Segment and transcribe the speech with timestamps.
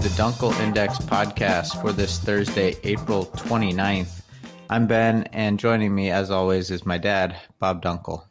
[0.00, 4.22] the Dunkel Index podcast for this Thursday, April 29th.
[4.70, 8.24] I'm Ben, and joining me, as always, is my dad, Bob Dunkel.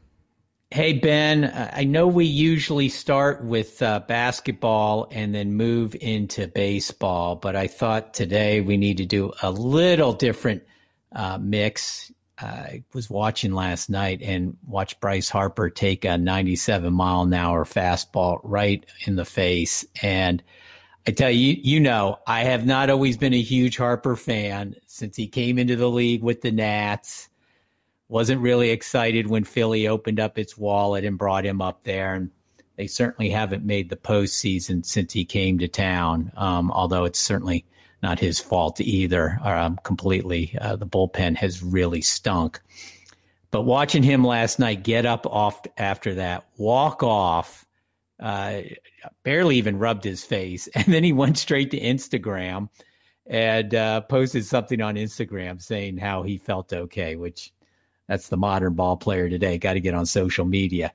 [0.72, 7.36] Hey, Ben, I know we usually start with uh, basketball and then move into baseball,
[7.36, 10.64] but I thought today we need to do a little different
[11.16, 12.12] uh, mix.
[12.40, 17.64] I was watching last night and watched Bryce Harper take a 97 mile an hour
[17.64, 19.86] fastball right in the face.
[20.02, 20.42] And
[21.08, 25.16] I tell you, you know, I have not always been a huge Harper fan since
[25.16, 27.30] he came into the league with the Nats
[28.10, 32.16] wasn't really excited when Philly opened up its wallet and brought him up there.
[32.16, 32.32] And
[32.76, 37.66] they certainly haven't made the postseason since he came to town, um, although it's certainly
[38.02, 39.40] not his fault either.
[39.44, 42.60] Um, completely, uh, the bullpen has really stunk.
[43.52, 47.66] But watching him last night get up off after that, walk off,
[48.20, 48.62] uh,
[49.24, 52.70] barely even rubbed his face, and then he went straight to Instagram
[53.26, 57.54] and uh, posted something on Instagram saying how he felt okay, which
[58.08, 59.58] that's the modern ball player today.
[59.58, 60.92] Got to get on social media.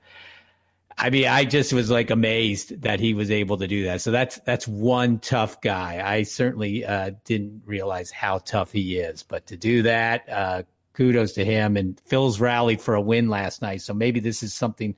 [0.97, 4.01] I mean, I just was like amazed that he was able to do that.
[4.01, 6.01] So that's that's one tough guy.
[6.05, 11.33] I certainly uh, didn't realize how tough he is, but to do that, uh, kudos
[11.33, 11.75] to him.
[11.75, 14.95] And Phils rallied for a win last night, so maybe this is something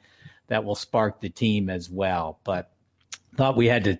[0.47, 2.39] that will spark the team as well.
[2.43, 2.71] But
[3.35, 3.99] thought we had to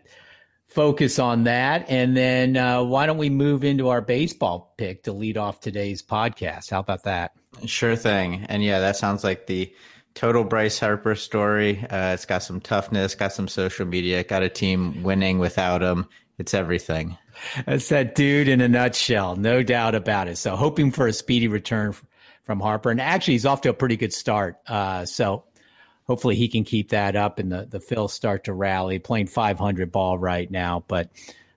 [0.67, 5.14] focus on that, and then uh, why don't we move into our baseball pick to
[5.14, 6.70] lead off today's podcast?
[6.70, 7.31] How about that?
[7.66, 8.45] Sure thing.
[8.50, 9.73] And yeah, that sounds like the
[10.14, 11.80] total Bryce Harper story.
[11.90, 16.08] Uh, it's got some toughness, got some social media, got a team winning without him.
[16.38, 17.18] It's everything.
[17.66, 20.38] That's that dude in a nutshell, no doubt about it.
[20.38, 21.95] So hoping for a speedy return
[22.44, 24.58] from Harper, and actually he's off to a pretty good start.
[24.68, 25.44] Uh, so
[26.07, 29.00] hopefully he can keep that up, and the the Phils start to rally.
[29.00, 31.09] Playing 500 ball right now, but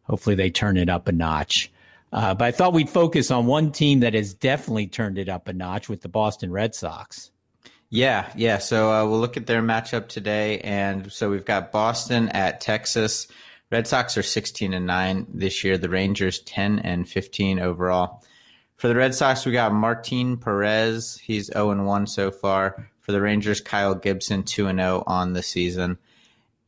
[0.05, 1.71] hopefully they turn it up a notch.
[2.13, 5.47] Uh, but I thought we'd focus on one team that has definitely turned it up
[5.47, 7.31] a notch with the Boston Red Sox.
[7.89, 8.59] Yeah, yeah.
[8.59, 13.29] So uh, we'll look at their matchup today, and so we've got Boston at Texas.
[13.71, 15.79] Red Sox are 16 and 9 this year.
[15.79, 18.25] The Rangers 10 and 15 overall.
[18.77, 21.21] For the Red Sox, we got Martin Perez.
[21.23, 22.91] He's 0 and 1 so far.
[23.11, 25.99] For the Rangers, Kyle Gibson 2 and 0 on the season.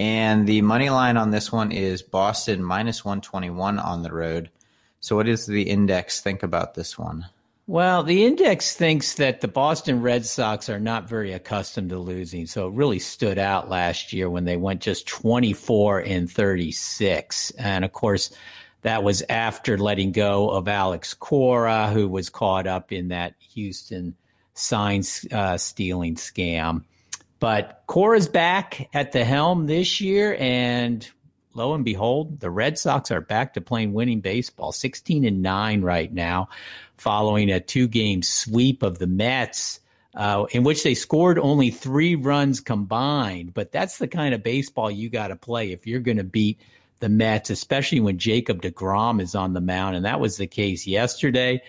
[0.00, 4.50] And the money line on this one is Boston minus 121 on the road.
[4.98, 7.26] So, what does the index think about this one?
[7.68, 12.48] Well, the index thinks that the Boston Red Sox are not very accustomed to losing.
[12.48, 17.52] So it really stood out last year when they went just 24 and 36.
[17.52, 18.34] And of course,
[18.80, 24.16] that was after letting go of Alex Cora, who was caught up in that Houston
[24.54, 26.84] sign uh, stealing scam.
[27.40, 31.08] But Cora's back at the helm this year, and
[31.54, 35.82] lo and behold, the Red Sox are back to playing winning baseball, 16 and 9
[35.82, 36.48] right now,
[36.96, 39.80] following a two game sweep of the Mets.
[40.14, 43.54] Uh, in which they scored only three runs combined.
[43.54, 46.60] But that's the kind of baseball you got to play if you're going to beat
[47.00, 49.96] the Mets, especially when Jacob DeGrom is on the mound.
[49.96, 51.62] And that was the case yesterday.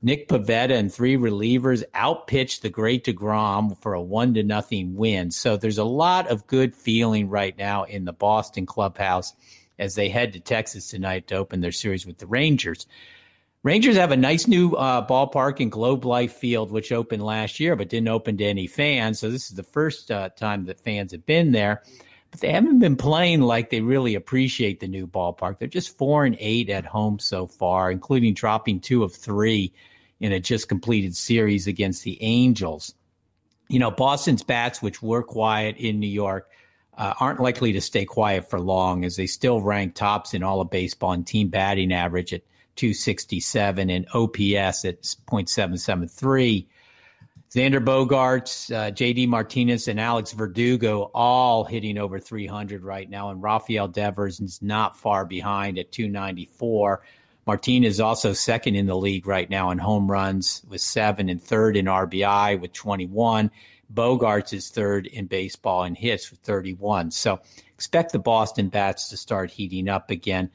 [0.00, 5.32] Nick Pivetta and three relievers outpitched the great DeGrom for a one to nothing win.
[5.32, 9.34] So there's a lot of good feeling right now in the Boston clubhouse
[9.76, 12.86] as they head to Texas tonight to open their series with the Rangers.
[13.64, 17.74] Rangers have a nice new uh, ballpark in Globe Life Field, which opened last year
[17.74, 19.18] but didn't open to any fans.
[19.18, 21.82] So this is the first uh, time that fans have been there.
[22.30, 25.58] But they haven't been playing like they really appreciate the new ballpark.
[25.58, 29.72] They're just four and eight at home so far, including dropping two of three
[30.20, 32.94] in a just completed series against the Angels.
[33.68, 36.50] You know, Boston's bats, which were quiet in New York,
[36.96, 40.60] uh, aren't likely to stay quiet for long as they still rank tops in all
[40.60, 42.42] of baseball and team batting average at
[42.76, 46.66] 267 and OPS at .773.
[47.50, 53.42] Xander Bogaerts, uh, JD Martinez, and Alex Verdugo all hitting over 300 right now, and
[53.42, 57.02] Rafael Devers is not far behind at 294.
[57.46, 61.42] Martinez is also second in the league right now in home runs with seven and
[61.42, 63.50] third in RBI with 21.
[63.94, 67.10] Bogaerts is third in baseball in hits with 31.
[67.10, 67.40] So
[67.72, 70.50] expect the Boston bats to start heating up again.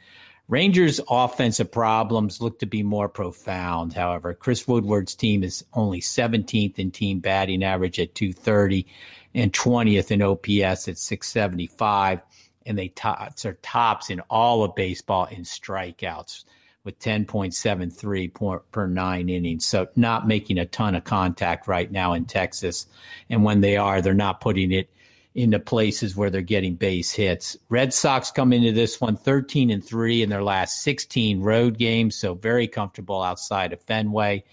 [0.50, 4.34] Rangers' offensive problems look to be more profound, however.
[4.34, 8.86] Chris Woodward's team is only 17th in team batting average at 230
[9.34, 12.20] and 20th in OPS at 675.
[12.66, 16.44] And they tops are tops in all of baseball in strikeouts
[16.84, 19.66] with 10.73 per, per nine innings.
[19.66, 22.88] So not making a ton of contact right now in Texas.
[23.30, 24.90] And when they are, they're not putting it
[25.36, 27.58] into places where they're getting base hits.
[27.70, 32.16] Red Sox come into this one 13 and 3 in their last 16 road games,
[32.16, 34.44] so very comfortable outside of Fenway.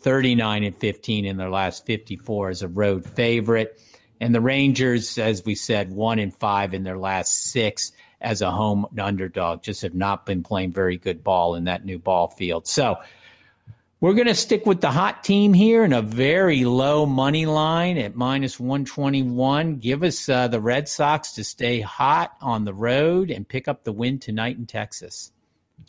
[0.00, 3.80] 39 and 15 in their last 54 as a road favorite.
[4.20, 8.50] And the Rangers, as we said, 1 and 5 in their last 6 as a
[8.50, 9.62] home underdog.
[9.62, 12.66] Just have not been playing very good ball in that new ball field.
[12.66, 12.96] So,
[14.00, 17.98] we're going to stick with the hot team here in a very low money line
[17.98, 19.76] at minus 121.
[19.76, 23.82] Give us uh, the Red Sox to stay hot on the road and pick up
[23.82, 25.32] the win tonight in Texas.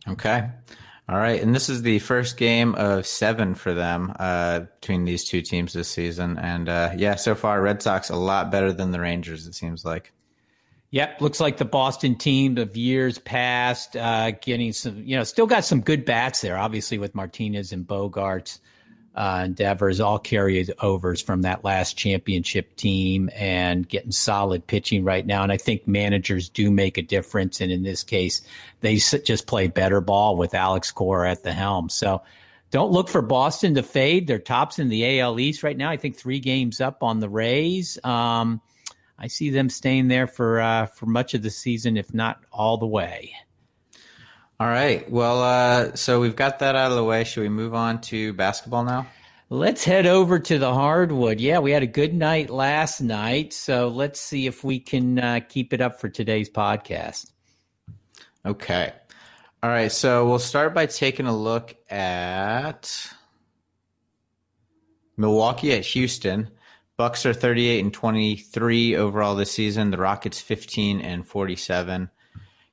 [0.07, 0.49] Okay.
[1.07, 1.41] All right.
[1.41, 5.73] And this is the first game of seven for them uh, between these two teams
[5.73, 6.37] this season.
[6.39, 9.85] And uh, yeah, so far, Red Sox a lot better than the Rangers, it seems
[9.85, 10.11] like.
[10.91, 15.45] Yep, looks like the Boston team of years past, uh, getting some, you know, still
[15.45, 16.57] got some good bats there.
[16.57, 18.57] Obviously, with Martinez and Bogaerts,
[19.13, 25.27] uh, Devers, all carried overs from that last championship team, and getting solid pitching right
[25.27, 25.43] now.
[25.43, 27.61] And I think managers do make a difference.
[27.61, 28.41] And in this case,
[28.81, 31.89] they just play better ball with Alex Cora at the helm.
[31.89, 32.21] So.
[32.71, 34.27] Don't look for Boston to fade.
[34.27, 35.89] They're tops in the AL East right now.
[35.89, 37.97] I think three games up on the Rays.
[38.03, 38.61] Um,
[39.19, 42.77] I see them staying there for uh, for much of the season, if not all
[42.77, 43.33] the way.
[44.59, 45.09] All right.
[45.09, 47.23] Well, uh, so we've got that out of the way.
[47.23, 49.07] Should we move on to basketball now?
[49.49, 51.39] Let's head over to the hardwood.
[51.39, 55.39] Yeah, we had a good night last night, so let's see if we can uh,
[55.47, 57.31] keep it up for today's podcast.
[58.45, 58.93] Okay.
[59.63, 59.91] All right.
[59.91, 63.11] So we'll start by taking a look at
[65.17, 66.49] Milwaukee at Houston.
[66.99, 69.89] Bucks are 38 and 23 overall this season.
[69.89, 72.09] The Rockets 15 and 47.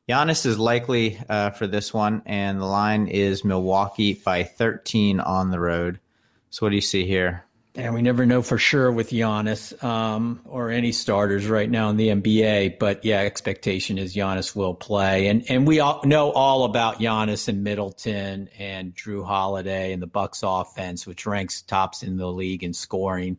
[0.08, 5.52] Giannis is likely uh, for this one, and the line is Milwaukee by 13 on
[5.52, 6.00] the road.
[6.50, 7.44] So, what do you see here?
[7.76, 11.96] And we never know for sure with Giannis um, or any starters right now in
[11.96, 12.80] the NBA.
[12.80, 17.46] But yeah, expectation is Giannis will play, and and we all know all about Giannis
[17.46, 22.64] and Middleton and Jrue Holiday and the Bucks offense, which ranks tops in the league
[22.64, 23.38] in scoring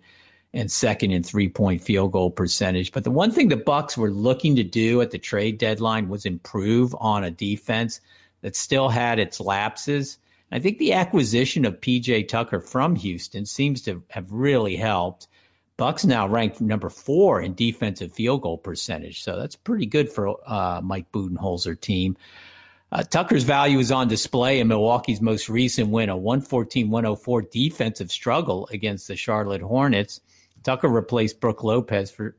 [0.57, 2.91] and second in three point field goal percentage.
[2.91, 6.25] But the one thing the Bucks were looking to do at the trade deadline was
[6.25, 8.01] improve on a defense
[8.41, 10.17] that still had its lapses.
[10.51, 15.27] I think the acquisition of PJ Tucker from Houston seems to have really helped.
[15.77, 20.37] Bucks now ranked number four in defensive field goal percentage, so that's pretty good for
[20.49, 22.17] uh, Mike Budenholzer team.
[22.91, 28.09] Uh, Tucker's value is on display in Milwaukee's most recent win, a 114 104 defensive
[28.09, 30.21] struggle against the Charlotte Hornets.
[30.63, 32.35] Tucker replaced Brook Lopez for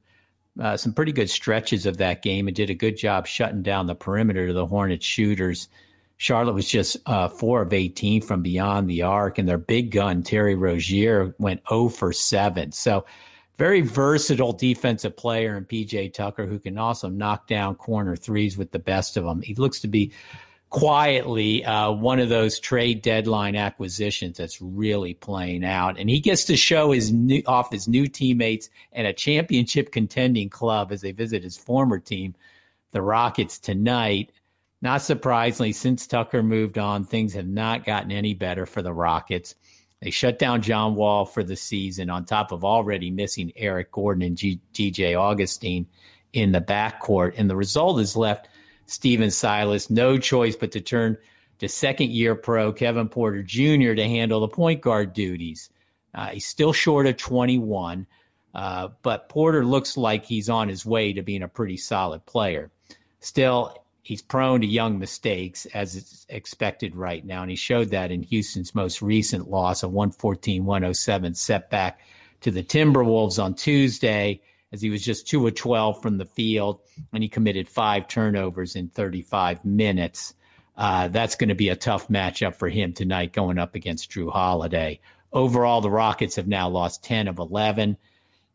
[0.60, 3.86] uh, some pretty good stretches of that game and did a good job shutting down
[3.86, 5.68] the perimeter of the Hornets shooters.
[6.16, 10.24] Charlotte was just uh, four of 18 from beyond the arc, and their big gun,
[10.24, 12.72] Terry Rozier, went 0 for 7.
[12.72, 13.06] So,
[13.56, 18.70] very versatile defensive player in PJ Tucker who can also knock down corner threes with
[18.70, 19.42] the best of them.
[19.42, 20.12] He looks to be
[20.70, 26.44] quietly uh, one of those trade deadline acquisitions that's really playing out, and he gets
[26.44, 31.12] to show his new, off his new teammates and a championship contending club as they
[31.12, 32.34] visit his former team,
[32.92, 34.30] the Rockets tonight.
[34.80, 39.54] Not surprisingly, since Tucker moved on, things have not gotten any better for the Rockets.
[40.00, 44.22] They shut down John Wall for the season, on top of already missing Eric Gordon
[44.22, 45.86] and G- DJ Augustin
[46.32, 48.48] in the backcourt, and the result is left
[48.88, 51.16] Stephen Silas no choice but to turn
[51.58, 53.94] to second year pro Kevin Porter Jr.
[53.94, 55.70] to handle the point guard duties.
[56.14, 58.06] Uh, he's still short of 21,
[58.54, 62.70] uh, but Porter looks like he's on his way to being a pretty solid player.
[63.20, 68.10] Still, he's prone to young mistakes as it's expected right now, and he showed that
[68.10, 72.00] in Houston's most recent loss, a 114 107 setback
[72.40, 74.40] to the Timberwolves on Tuesday
[74.72, 76.80] as he was just 2 of 12 from the field
[77.12, 80.34] and he committed five turnovers in 35 minutes.
[80.76, 84.30] Uh, that's going to be a tough matchup for him tonight going up against Jrue
[84.30, 85.00] Holiday.
[85.32, 87.96] Overall, the Rockets have now lost 10 of 11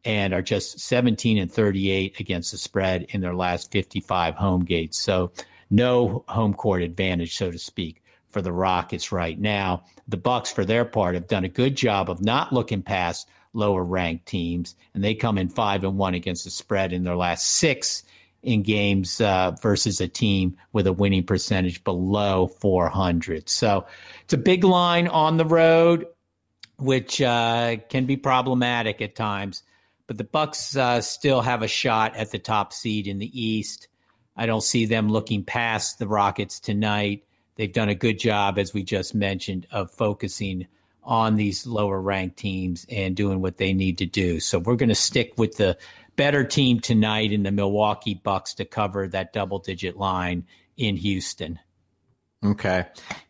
[0.06, 4.98] and are just 17 and 38 against the spread in their last 55 home games.
[4.98, 5.32] So,
[5.70, 9.86] no home court advantage, so to speak, for the Rockets right now.
[10.08, 13.84] The Bucks, for their part, have done a good job of not looking past lower
[13.84, 17.46] ranked teams, and they come in five and one against the spread in their last
[17.46, 18.04] six
[18.44, 23.48] in games uh, versus a team with a winning percentage below 400.
[23.48, 23.86] So
[24.24, 26.08] it's a big line on the road,
[26.78, 29.64] which uh, can be problematic at times.
[30.08, 33.88] But the Bucks uh, still have a shot at the top seed in the East.
[34.36, 37.24] I don't see them looking past the Rockets tonight.
[37.56, 40.68] They've done a good job, as we just mentioned, of focusing
[41.06, 44.40] on these lower ranked teams and doing what they need to do.
[44.40, 45.78] So we're going to stick with the
[46.16, 50.46] better team tonight in the Milwaukee Bucks to cover that double digit line
[50.78, 51.60] in Houston.
[52.44, 52.86] Okay.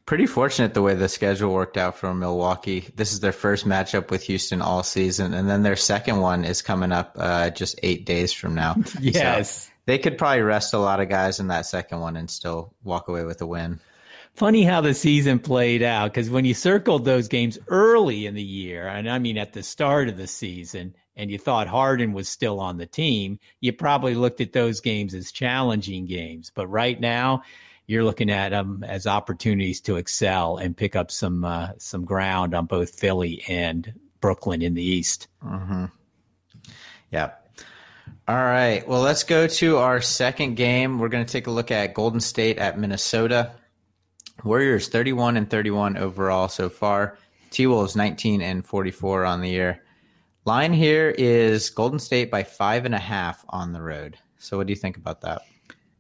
[0.06, 2.90] Pretty fortunate the way the schedule worked out for Milwaukee.
[2.96, 6.62] This is their first matchup with Houston all season, and then their second one is
[6.62, 8.76] coming up uh, just eight days from now.
[9.00, 9.66] yes.
[9.66, 12.74] So they could probably rest a lot of guys in that second one and still
[12.84, 13.80] walk away with a win.
[14.36, 18.42] Funny how the season played out because when you circled those games early in the
[18.44, 22.28] year, and I mean at the start of the season, and you thought Harden was
[22.28, 26.52] still on the team, you probably looked at those games as challenging games.
[26.54, 27.44] But right now,
[27.86, 32.56] you're looking at them as opportunities to excel and pick up some uh, some ground
[32.56, 35.28] on both Philly and Brooklyn in the East.
[35.46, 35.86] Mm-hmm.
[37.12, 37.32] Yeah.
[38.28, 38.88] All right.
[38.88, 40.98] Well, let's go to our second game.
[40.98, 43.52] We're going to take a look at Golden State at Minnesota.
[44.44, 47.18] Warriors 31 and 31 overall so far.
[47.52, 49.84] T Wolves 19 and 44 on the year.
[50.46, 54.18] Line here is Golden State by five and a half on the road.
[54.40, 55.44] So, what do you think about that?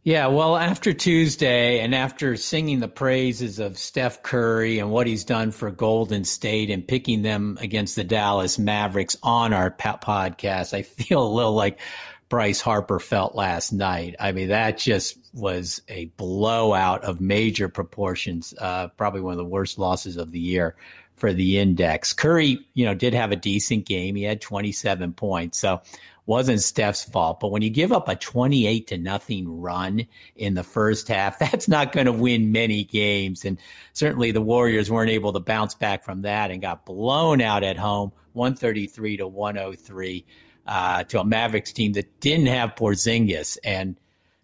[0.05, 5.23] Yeah, well, after Tuesday and after singing the praises of Steph Curry and what he's
[5.23, 10.81] done for Golden State and picking them against the Dallas Mavericks on our podcast, I
[10.81, 11.79] feel a little like
[12.33, 14.15] Bryce Harper felt last night.
[14.19, 19.45] I mean, that just was a blowout of major proportions, uh, probably one of the
[19.45, 20.75] worst losses of the year
[21.15, 22.11] for the index.
[22.11, 24.15] Curry, you know, did have a decent game.
[24.15, 25.59] He had 27 points.
[25.59, 25.83] So
[26.25, 27.39] wasn't Steph's fault.
[27.39, 31.67] But when you give up a 28 to nothing run in the first half, that's
[31.67, 33.45] not going to win many games.
[33.45, 33.59] And
[33.93, 37.77] certainly the Warriors weren't able to bounce back from that and got blown out at
[37.77, 40.25] home, 133 to 103,
[40.65, 43.57] uh, to a Mavericks team that didn't have Porzingis.
[43.63, 43.97] And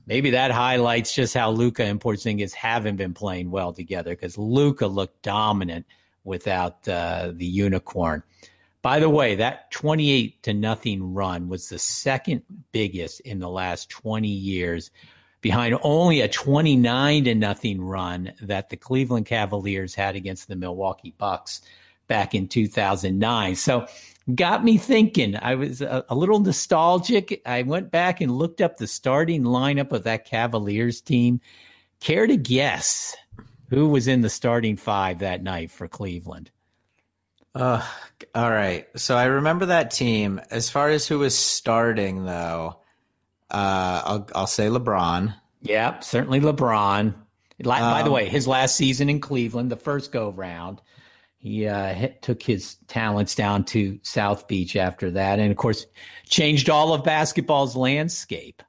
[0.06, 4.88] maybe that highlights just how Luka and Porzingis haven't been playing well together because Luka
[4.88, 5.86] looked dominant
[6.24, 8.24] without uh, the unicorn.
[8.82, 13.90] By the way, that 28 to nothing run was the second biggest in the last
[13.90, 14.90] 20 years,
[15.42, 21.14] behind only a 29 to nothing run that the Cleveland Cavaliers had against the Milwaukee
[21.18, 21.62] Bucks
[22.08, 23.56] back in 2009.
[23.56, 23.88] So,
[24.36, 25.36] got me thinking.
[25.36, 27.42] I was a, a little nostalgic.
[27.46, 31.42] I went back and looked up the starting lineup of that Cavaliers team.
[32.00, 33.16] Care to guess
[33.70, 36.52] who was in the starting five that night for Cleveland?
[37.56, 37.86] Uh,
[38.36, 38.88] all right.
[38.96, 40.40] So I remember that team.
[40.52, 42.80] As far as who was starting, though,
[43.50, 45.34] uh, I'll I'll say LeBron.
[45.62, 47.14] Yep, certainly LeBron.
[47.62, 50.82] By um, the way, his last season in Cleveland, the first go round,
[51.40, 55.86] he uh, hit, took his talents down to South Beach after that, and of course,
[56.26, 58.62] changed all of basketball's landscape.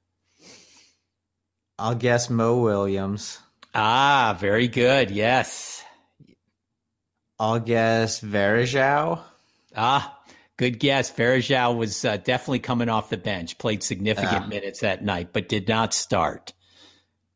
[1.78, 3.38] I'll guess Mo Williams.
[3.74, 5.10] Ah, very good.
[5.10, 5.84] Yes.
[7.38, 9.20] I'll guess Varejao.
[9.74, 10.18] Ah,
[10.56, 11.10] good guess.
[11.10, 15.48] Varejao was uh, definitely coming off the bench, played significant uh, minutes that night, but
[15.48, 16.52] did not start.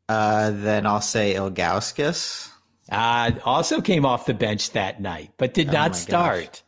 [0.07, 2.51] Uh, then I'll say Ilgauskas.
[2.91, 6.61] Uh, also came off the bench that night, but did oh not start.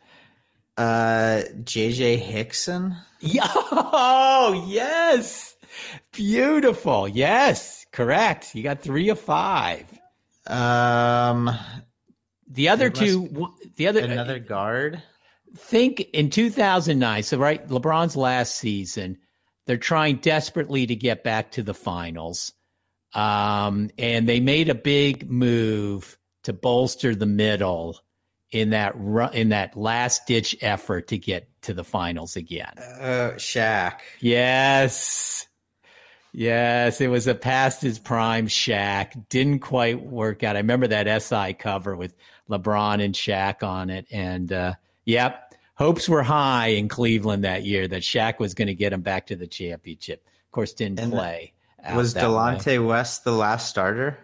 [0.76, 2.96] Uh, JJ Hickson.
[3.40, 5.56] Oh, yes.
[6.12, 7.08] Beautiful.
[7.08, 8.54] Yes, correct.
[8.54, 9.86] You got three of five.
[10.46, 11.50] Um,
[12.48, 15.02] the other two, the other another guard.
[15.56, 17.22] Think in 2009.
[17.22, 19.18] So right, LeBron's last season,
[19.66, 22.52] they're trying desperately to get back to the finals,
[23.14, 27.98] um, and they made a big move to bolster the middle
[28.50, 28.94] in that
[29.34, 32.72] in that last ditch effort to get to the finals again.
[32.78, 34.00] Uh, Shaq.
[34.20, 35.46] Yes.
[36.32, 39.28] Yes, it was a past his prime Shaq.
[39.28, 40.56] Didn't quite work out.
[40.56, 42.14] I remember that SI cover with
[42.48, 44.06] LeBron and Shaq on it.
[44.10, 44.74] And uh,
[45.04, 49.00] yep, hopes were high in Cleveland that year that Shaq was going to get him
[49.00, 50.24] back to the championship.
[50.46, 51.54] Of course, didn't and play.
[51.94, 52.78] Was Delonte way.
[52.78, 54.18] West the last starter?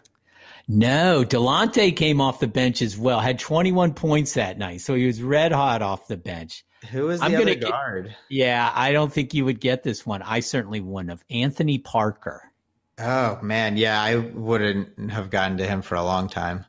[0.67, 3.21] No, Delonte came off the bench as well.
[3.21, 6.65] Had 21 points that night, so he was red hot off the bench.
[6.91, 8.07] Who is the I'm other guard?
[8.07, 10.23] Get, yeah, I don't think you would get this one.
[10.23, 11.25] I certainly wouldn't have.
[11.31, 12.51] Anthony Parker.
[12.99, 16.65] Oh man, yeah, I wouldn't have gotten to him for a long time.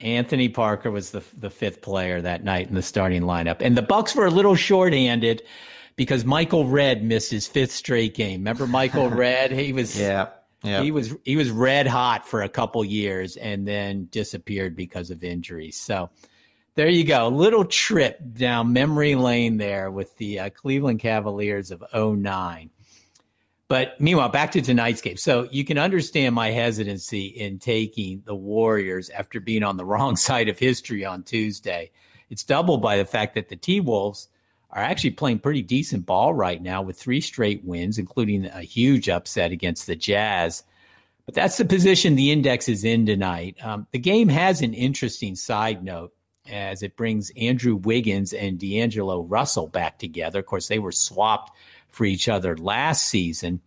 [0.00, 3.82] Anthony Parker was the the fifth player that night in the starting lineup, and the
[3.82, 5.42] Bucks were a little shorthanded
[5.98, 8.40] because Michael Redd missed his fifth straight game.
[8.40, 9.50] Remember Michael Redd?
[9.50, 10.28] He was yeah.
[10.62, 10.82] Yeah.
[10.82, 15.22] He was he was red hot for a couple years and then disappeared because of
[15.22, 15.78] injuries.
[15.78, 16.10] So
[16.76, 17.26] there you go.
[17.26, 22.70] A little trip down memory lane there with the uh, Cleveland Cavaliers of 09.
[23.66, 25.16] But meanwhile, back to tonight's game.
[25.16, 30.16] So you can understand my hesitancy in taking the Warriors after being on the wrong
[30.16, 31.90] side of history on Tuesday.
[32.30, 34.28] It's doubled by the fact that the T Wolves
[34.70, 39.08] are actually playing pretty decent ball right now with three straight wins, including a huge
[39.08, 40.62] upset against the Jazz.
[41.24, 43.56] But that's the position the index is in tonight.
[43.62, 46.12] Um, the game has an interesting side note
[46.50, 50.38] as it brings Andrew Wiggins and D'Angelo Russell back together.
[50.40, 51.52] Of course, they were swapped
[51.88, 53.60] for each other last season.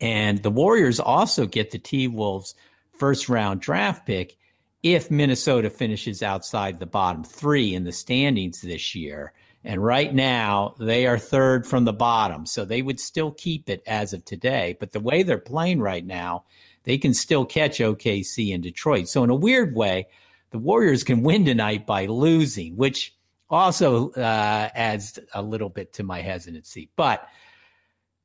[0.00, 2.54] And the Warriors also get the T Wolves
[2.92, 4.36] first round draft pick
[4.82, 9.32] if Minnesota finishes outside the bottom three in the standings this year.
[9.64, 12.46] And right now, they are third from the bottom.
[12.46, 14.76] So they would still keep it as of today.
[14.78, 16.44] But the way they're playing right now,
[16.84, 19.08] they can still catch OKC and Detroit.
[19.08, 20.06] So, in a weird way,
[20.50, 23.14] the Warriors can win tonight by losing, which
[23.50, 26.90] also uh, adds a little bit to my hesitancy.
[26.96, 27.28] But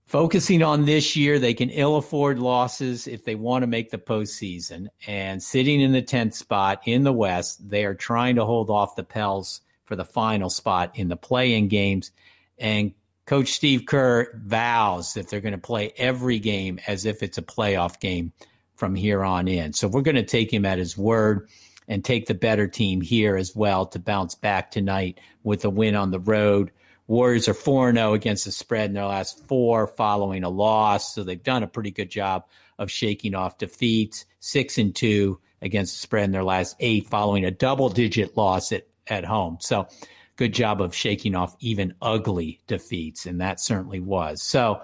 [0.05, 3.97] focusing on this year, they can ill afford losses if they want to make the
[3.97, 4.87] postseason.
[5.07, 8.95] And sitting in the 10th spot in the West, they are trying to hold off
[8.95, 9.61] the Pels
[9.93, 12.11] for the final spot in the play in games.
[12.57, 12.95] And
[13.27, 17.43] Coach Steve Kerr vows that they're going to play every game as if it's a
[17.43, 18.33] playoff game
[18.73, 19.71] from here on in.
[19.73, 21.47] So we're going to take him at his word
[21.87, 25.93] and take the better team here as well to bounce back tonight with a win
[25.93, 26.71] on the road.
[27.05, 31.13] Warriors are 4 0 against the spread in their last four following a loss.
[31.13, 32.45] So they've done a pretty good job
[32.79, 34.25] of shaking off defeats.
[34.39, 38.71] 6 and 2 against the spread in their last eight following a double digit loss
[38.71, 39.57] at, at home.
[39.59, 39.87] So
[40.35, 43.25] good job of shaking off even ugly defeats.
[43.25, 44.41] And that certainly was.
[44.41, 44.81] So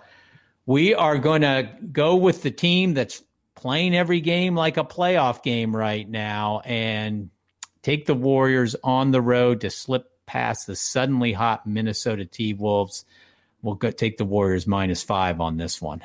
[0.65, 3.23] we are going to go with the team that's
[3.55, 7.29] playing every game like a playoff game right now and
[7.81, 13.03] take the Warriors on the road to slip past the suddenly hot Minnesota T Wolves.
[13.61, 16.01] We'll go take the Warriors minus five on this one.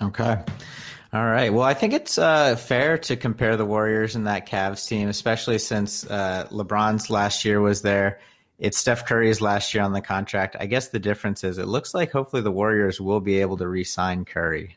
[0.00, 0.42] Okay.
[1.10, 1.50] All right.
[1.50, 5.58] Well, I think it's uh, fair to compare the Warriors and that Cavs team, especially
[5.58, 8.20] since uh, LeBron's last year was there.
[8.58, 10.56] It's Steph Curry's last year on the contract.
[10.60, 13.66] I guess the difference is it looks like hopefully the Warriors will be able to
[13.66, 14.76] re sign Curry.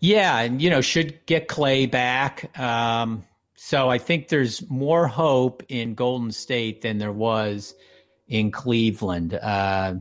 [0.00, 2.58] Yeah, and you know should get Clay back.
[2.58, 3.24] Um,
[3.54, 7.74] so I think there's more hope in Golden State than there was
[8.28, 9.32] in Cleveland.
[9.32, 9.94] Uh,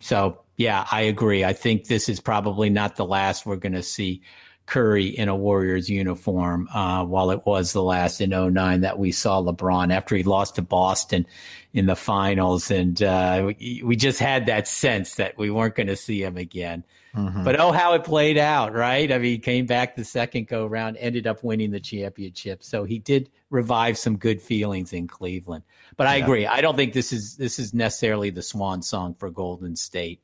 [0.00, 1.44] so yeah, I agree.
[1.44, 4.22] I think this is probably not the last we're going to see
[4.66, 9.12] Curry in a Warriors uniform, uh, while it was the last in 09 that we
[9.12, 11.26] saw LeBron after he lost to Boston
[11.72, 12.70] in the finals.
[12.70, 16.36] And uh, we, we, just had that sense that we weren't going to see him
[16.36, 16.82] again.
[17.14, 17.44] Mm-hmm.
[17.44, 19.10] But oh, how it played out, right?
[19.10, 22.62] I mean, he came back the second go round, ended up winning the championship.
[22.62, 25.64] So he did revive some good feelings in Cleveland.
[25.96, 26.24] But I yeah.
[26.24, 26.46] agree.
[26.46, 30.20] I don't think this is this is necessarily the swan song for Golden State.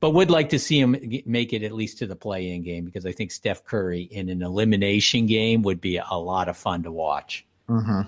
[0.00, 3.04] But would like to see him make it at least to the play-in game because
[3.04, 6.90] I think Steph Curry in an elimination game would be a lot of fun to
[6.90, 7.44] watch.
[7.68, 8.02] Mm-hmm.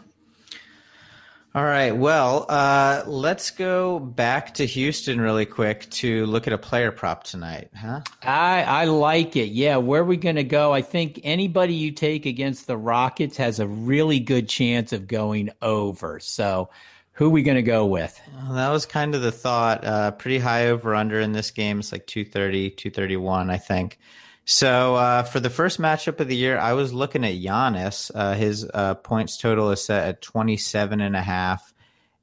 [1.55, 1.95] All right.
[1.95, 7.25] Well, uh, let's go back to Houston really quick to look at a player prop
[7.25, 8.01] tonight, huh?
[8.23, 9.51] I I like it.
[9.51, 10.73] Yeah, where are we going to go?
[10.73, 15.51] I think anybody you take against the Rockets has a really good chance of going
[15.61, 16.21] over.
[16.21, 16.71] So,
[17.13, 18.19] who are we going to go with?
[18.35, 19.85] Well, that was kind of the thought.
[19.85, 21.79] Uh, pretty high over under in this game.
[21.79, 23.99] It's like 230, 231, I think.
[24.45, 28.11] So uh, for the first matchup of the year, I was looking at Giannis.
[28.15, 31.73] Uh, his uh, points total is set at 27 and a half.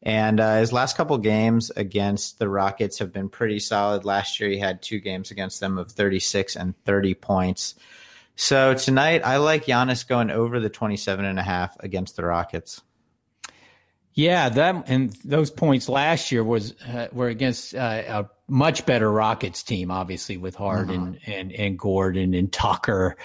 [0.02, 4.06] And uh, his last couple games against the Rockets have been pretty solid.
[4.06, 7.76] Last year, he had two games against them of 36 and 30 points.
[8.36, 12.82] So tonight, I like Giannis going over the 27 and a half against the Rockets.
[14.20, 19.10] Yeah, that and those points last year was uh, were against uh, a much better
[19.10, 21.32] Rockets team, obviously with Harden uh-huh.
[21.32, 23.16] and and Gordon and Tucker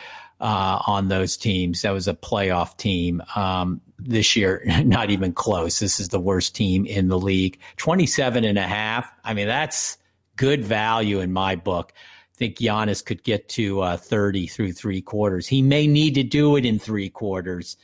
[0.40, 1.82] uh, on those teams.
[1.82, 3.22] That was a playoff team.
[3.34, 5.80] Um, this year, not even close.
[5.80, 7.58] This is the worst team in the league.
[7.78, 9.10] 27 and a half.
[9.24, 9.98] I mean, that's
[10.36, 11.92] good value in my book.
[11.96, 15.48] I think Giannis could get to uh, 30 through three quarters.
[15.48, 17.76] He may need to do it in three quarters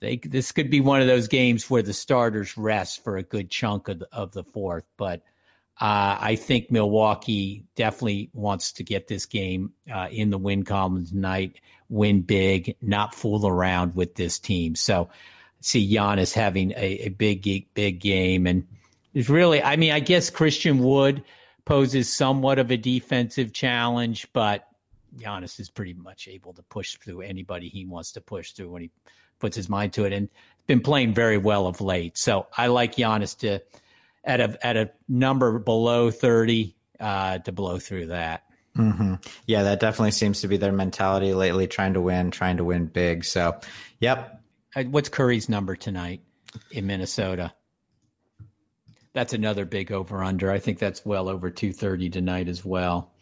[0.00, 3.50] they, this could be one of those games where the starters rest for a good
[3.50, 4.84] chunk of the, of the fourth.
[4.96, 5.20] But
[5.80, 11.06] uh, I think Milwaukee definitely wants to get this game uh, in the win column
[11.06, 14.74] tonight, win big, not fool around with this team.
[14.74, 15.10] So
[15.60, 18.46] see Giannis having a, a big, big game.
[18.46, 18.66] And
[19.12, 21.24] it's really, I mean, I guess Christian Wood
[21.66, 24.66] poses somewhat of a defensive challenge, but
[25.18, 28.82] Giannis is pretty much able to push through anybody he wants to push through when
[28.82, 28.90] he
[29.40, 30.28] puts his mind to it and
[30.66, 32.16] been playing very well of late.
[32.16, 33.60] So I like Giannis to
[34.22, 38.44] at a at a number below thirty uh, to blow through that.
[38.76, 39.14] Mm-hmm.
[39.46, 42.86] Yeah, that definitely seems to be their mentality lately, trying to win, trying to win
[42.86, 43.24] big.
[43.24, 43.58] So,
[43.98, 44.40] yep.
[44.76, 46.20] Uh, what's Curry's number tonight
[46.70, 47.52] in Minnesota?
[49.12, 50.50] that's another big over under.
[50.50, 53.12] I think that's well over 230 tonight as well.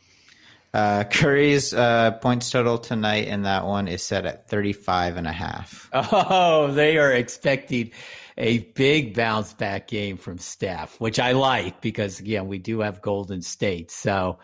[0.75, 5.33] Uh, Curry's uh, points total tonight in that one is set at 35 and a
[5.33, 5.89] half.
[5.93, 7.93] Oh, they are expecting
[8.37, 13.01] a big bounce back game from Steph, which I like because again, we do have
[13.01, 13.91] Golden State.
[13.91, 14.39] So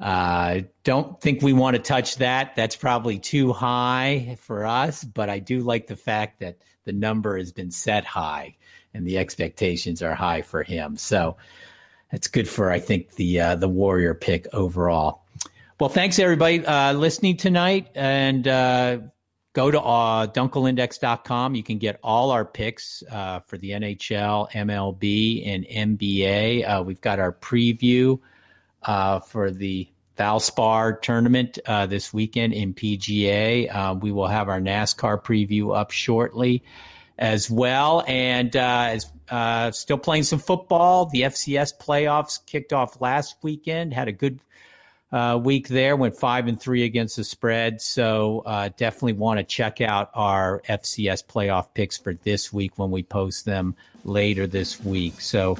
[0.00, 2.56] uh, don't think we want to touch that.
[2.56, 7.36] That's probably too high for us, but I do like the fact that the number
[7.36, 8.56] has been set high
[8.94, 10.96] and the expectations are high for him.
[10.96, 11.36] So
[12.10, 15.24] that's good for I think the uh, the Warrior pick overall.
[15.80, 18.98] Well, thanks everybody uh, listening tonight, and uh,
[19.52, 21.54] go to uh, dunkelindex.com.
[21.54, 25.64] You can get all our picks uh, for the NHL, MLB, and
[26.00, 26.68] NBA.
[26.68, 28.18] Uh, we've got our preview
[28.82, 29.86] uh, for the
[30.18, 33.72] Valspar tournament uh, this weekend in PGA.
[33.72, 36.64] Uh, we will have our NASCAR preview up shortly
[37.18, 38.02] as well.
[38.08, 41.06] And uh, still playing some football.
[41.06, 43.94] The FCS playoffs kicked off last weekend.
[43.94, 44.40] Had a good
[45.12, 45.96] uh, week there.
[45.96, 47.80] Went five and three against the spread.
[47.80, 52.90] So uh, definitely want to check out our FCS playoff picks for this week when
[52.90, 55.20] we post them later this week.
[55.20, 55.58] So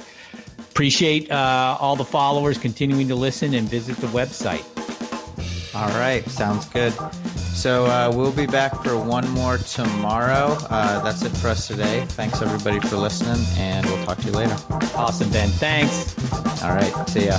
[0.57, 4.65] appreciate uh, all the followers continuing to listen and visit the website.
[5.75, 6.93] All right, sounds good.
[7.53, 10.57] So uh, we'll be back for one more tomorrow.
[10.69, 12.05] Uh, that's it for us today.
[12.09, 14.55] Thanks everybody for listening, and we'll talk to you later.
[14.95, 15.49] Awesome, Ben.
[15.49, 16.15] Thanks.
[16.63, 17.37] All right, see ya.